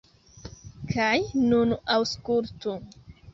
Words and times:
Kaj 0.93 1.19
nun 1.51 1.75
aŭskultu! 1.99 2.75